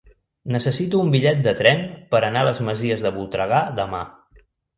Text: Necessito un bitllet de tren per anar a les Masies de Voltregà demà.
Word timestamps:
Necessito 0.53 1.01
un 1.07 1.11
bitllet 1.15 1.43
de 1.47 1.53
tren 1.59 1.83
per 2.15 2.23
anar 2.29 2.43
a 2.47 2.49
les 2.49 2.63
Masies 2.71 3.05
de 3.09 3.13
Voltregà 3.19 3.61
demà. 3.83 4.03